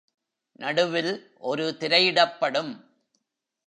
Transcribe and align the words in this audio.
நடுவில் 0.59 1.11
ஒரு 1.37 1.77
திரையிடப்படும். 1.79 2.73